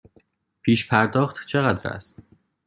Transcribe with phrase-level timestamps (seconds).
[0.61, 2.19] پیش پرداخت چقدر است؟